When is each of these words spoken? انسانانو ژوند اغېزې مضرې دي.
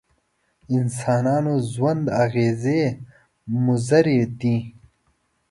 انسانانو 0.75 1.53
ژوند 1.71 2.05
اغېزې 2.23 2.81
مضرې 3.65 4.19
دي. 4.39 4.57